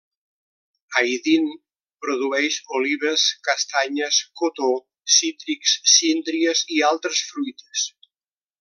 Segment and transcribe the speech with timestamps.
[0.99, 1.47] Aydın
[2.03, 4.71] produeix olives, castanyes, cotó,
[5.17, 7.89] cítrics, síndries i altres fruites.